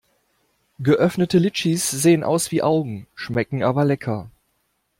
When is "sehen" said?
1.91-2.23